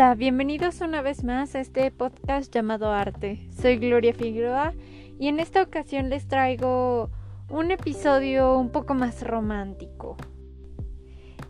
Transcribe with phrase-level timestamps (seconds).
[0.00, 3.46] Hola, bienvenidos una vez más a este podcast llamado Arte.
[3.50, 4.72] Soy Gloria Figueroa
[5.18, 7.10] y en esta ocasión les traigo
[7.50, 10.16] un episodio un poco más romántico.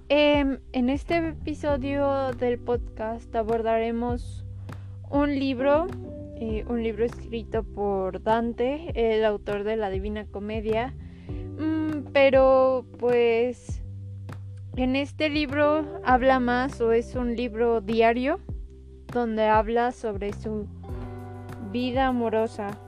[0.09, 4.45] Em, en este episodio del podcast abordaremos
[5.11, 5.87] un libro,
[6.35, 10.93] eh, un libro escrito por Dante, el autor de la Divina Comedia,
[11.57, 13.80] mm, pero pues
[14.77, 18.41] en este libro habla más o es un libro diario
[19.13, 20.67] donde habla sobre su
[21.73, 22.79] vida amorosa.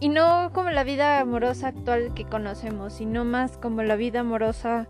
[0.00, 4.86] Y no como la vida amorosa actual que conocemos, sino más como la vida amorosa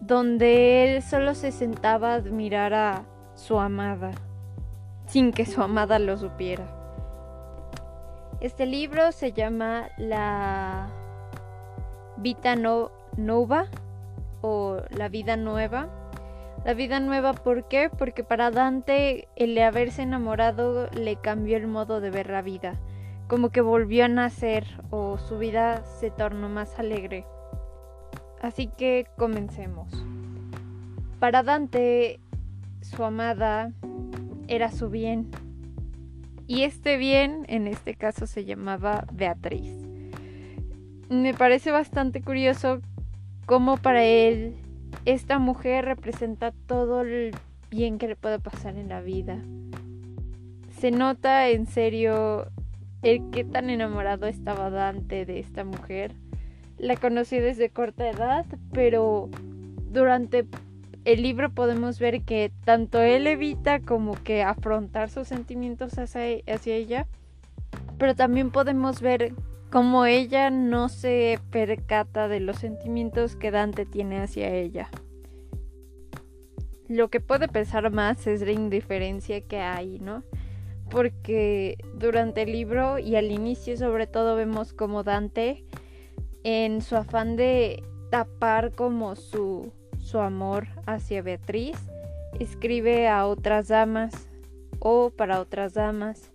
[0.00, 3.04] donde él solo se sentaba a admirar a
[3.34, 4.12] su amada,
[5.06, 6.64] sin que su amada lo supiera.
[8.40, 10.88] Este libro se llama La
[12.16, 13.66] Vita Nova
[14.44, 15.88] o la vida nueva.
[16.66, 17.88] La vida nueva, ¿por qué?
[17.88, 22.74] Porque para Dante el haberse enamorado le cambió el modo de ver la vida,
[23.26, 27.24] como que volvió a nacer o su vida se tornó más alegre.
[28.42, 29.88] Así que comencemos.
[31.20, 32.20] Para Dante,
[32.82, 33.72] su amada
[34.46, 35.30] era su bien.
[36.46, 39.72] Y este bien, en este caso, se llamaba Beatriz.
[41.08, 42.82] Me parece bastante curioso
[43.46, 44.54] como para él
[45.04, 47.34] esta mujer representa todo el
[47.70, 49.38] bien que le puede pasar en la vida.
[50.78, 52.46] Se nota en serio
[53.02, 56.12] el qué tan enamorado estaba Dante de esta mujer.
[56.78, 59.28] La conocí desde corta edad, pero
[59.90, 60.46] durante
[61.04, 67.06] el libro podemos ver que tanto él evita como que afrontar sus sentimientos hacia ella,
[67.98, 69.34] pero también podemos ver
[69.74, 74.88] como ella no se percata de los sentimientos que Dante tiene hacia ella.
[76.86, 80.22] Lo que puede pensar más es la indiferencia que hay, ¿no?
[80.90, 85.64] Porque durante el libro y al inicio sobre todo vemos como Dante
[86.44, 87.82] en su afán de
[88.12, 91.76] tapar como su, su amor hacia Beatriz,
[92.38, 94.28] escribe a otras damas
[94.78, 96.30] o para otras damas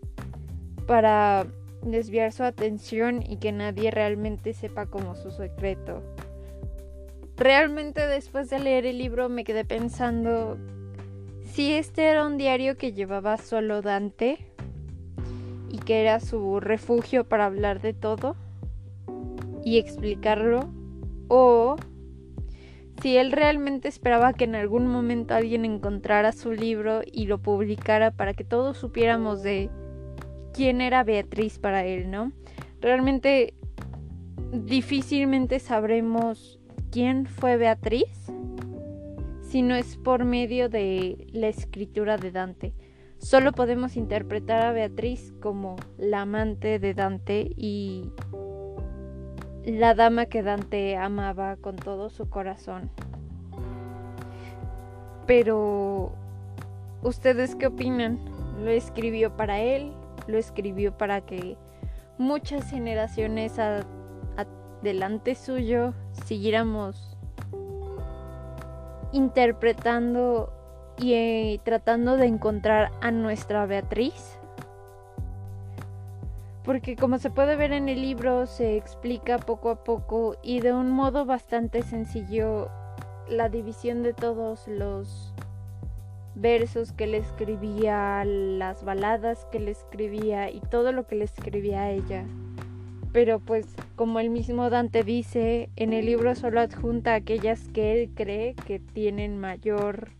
[0.85, 1.47] para
[1.81, 6.01] desviar su atención y que nadie realmente sepa como su secreto.
[7.37, 10.57] Realmente después de leer el libro me quedé pensando
[11.43, 14.37] si este era un diario que llevaba solo Dante
[15.69, 18.35] y que era su refugio para hablar de todo
[19.63, 20.69] y explicarlo
[21.27, 21.75] o
[23.01, 28.11] si él realmente esperaba que en algún momento alguien encontrara su libro y lo publicara
[28.11, 29.69] para que todos supiéramos de
[30.59, 32.33] quién era Beatriz para él, ¿no?
[32.81, 33.53] Realmente
[34.51, 36.59] difícilmente sabremos
[36.91, 38.29] quién fue Beatriz
[39.41, 42.73] si no es por medio de la escritura de Dante.
[43.19, 48.11] Solo podemos interpretar a Beatriz como la amante de Dante y
[49.63, 52.91] la dama que Dante amaba con todo su corazón.
[55.25, 56.11] Pero,
[57.01, 58.19] ¿ustedes qué opinan?
[58.61, 59.93] ¿Lo escribió para él?
[60.29, 61.57] Lo escribió para que
[62.17, 65.93] muchas generaciones adelante suyo
[66.25, 67.17] siguiéramos
[69.11, 70.53] interpretando
[70.97, 74.37] y eh, tratando de encontrar a nuestra Beatriz.
[76.63, 80.73] Porque como se puede ver en el libro, se explica poco a poco y de
[80.73, 82.69] un modo bastante sencillo
[83.27, 85.28] la división de todos los
[86.35, 91.83] versos que le escribía, las baladas que le escribía y todo lo que le escribía
[91.83, 92.25] a ella.
[93.11, 98.11] Pero pues como el mismo Dante dice, en el libro solo adjunta aquellas que él
[98.13, 100.11] cree que tienen mayor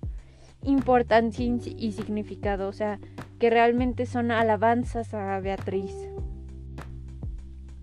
[0.64, 3.00] importancia y significado, o sea,
[3.40, 5.96] que realmente son alabanzas a Beatriz.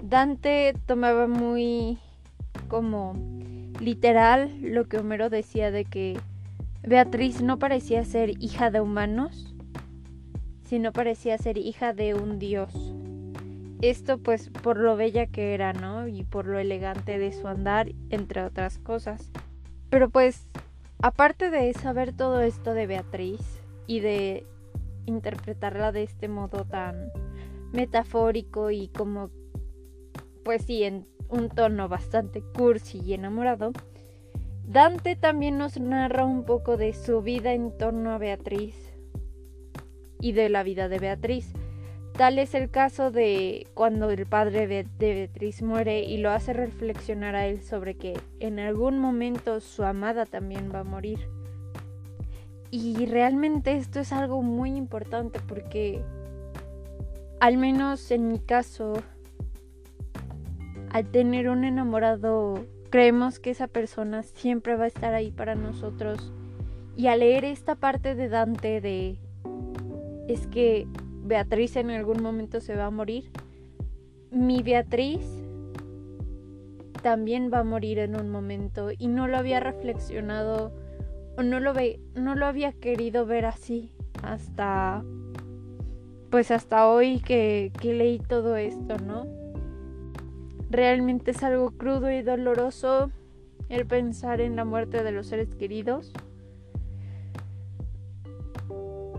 [0.02, 1.98] Dante tomaba muy
[2.68, 3.14] como
[3.80, 6.18] literal lo que Homero decía de que
[6.86, 9.52] Beatriz no parecía ser hija de humanos,
[10.62, 12.72] sino parecía ser hija de un dios.
[13.82, 16.06] Esto pues por lo bella que era, ¿no?
[16.06, 19.32] Y por lo elegante de su andar, entre otras cosas.
[19.90, 20.46] Pero pues,
[21.02, 23.40] aparte de saber todo esto de Beatriz
[23.88, 24.46] y de
[25.06, 27.10] interpretarla de este modo tan
[27.72, 29.30] metafórico y como,
[30.44, 33.72] pues sí, en un tono bastante cursi y enamorado,
[34.66, 38.74] Dante también nos narra un poco de su vida en torno a Beatriz
[40.20, 41.52] y de la vida de Beatriz.
[42.16, 47.36] Tal es el caso de cuando el padre de Beatriz muere y lo hace reflexionar
[47.36, 51.28] a él sobre que en algún momento su amada también va a morir.
[52.72, 56.02] Y realmente esto es algo muy importante porque,
[57.38, 58.94] al menos en mi caso,
[60.90, 66.32] al tener un enamorado, creemos que esa persona siempre va a estar ahí para nosotros.
[66.96, 69.18] Y al leer esta parte de Dante de
[70.28, 70.86] es que
[71.24, 73.30] Beatriz en algún momento se va a morir,
[74.30, 75.24] mi Beatriz
[77.02, 80.72] también va a morir en un momento y no lo había reflexionado
[81.36, 83.92] o no lo ve, no lo había querido ver así
[84.22, 85.04] hasta
[86.30, 89.26] pues hasta hoy que, que leí todo esto, ¿no?
[90.76, 93.10] Realmente es algo crudo y doloroso
[93.70, 96.12] el pensar en la muerte de los seres queridos.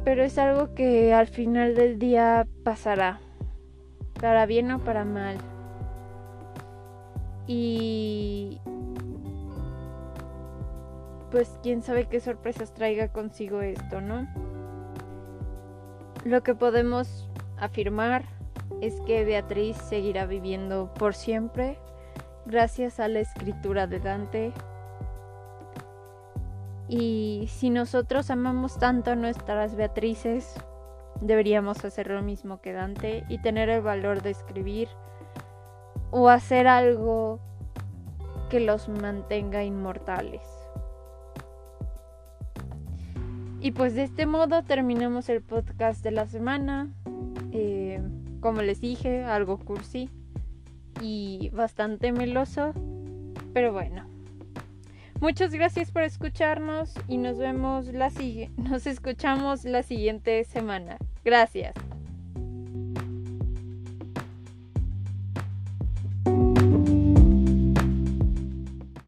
[0.06, 3.20] Pero es algo que al final del día pasará,
[4.22, 5.38] para bien o para mal.
[7.48, 8.62] Y
[11.32, 14.28] pues quién sabe qué sorpresas traiga consigo esto, ¿no?
[16.24, 17.28] Lo que podemos
[17.58, 18.37] afirmar
[18.82, 21.80] es que Beatriz seguirá viviendo por siempre
[22.46, 24.54] gracias a la escritura de Dante.
[26.88, 30.56] Y si nosotros amamos tanto a nuestras Beatrices,
[31.22, 34.88] deberíamos hacer lo mismo que Dante y tener el valor de escribir
[36.12, 37.40] o hacer algo
[38.50, 40.42] que los mantenga inmortales.
[43.60, 46.94] Y pues de este modo terminamos el podcast de la semana.
[48.48, 50.10] Como les dije, algo cursi
[51.02, 52.72] y bastante meloso.
[53.54, 54.08] Pero bueno.
[55.20, 58.10] Muchas gracias por escucharnos y nos vemos la
[58.56, 60.98] nos escuchamos la siguiente semana.
[61.26, 61.74] Gracias.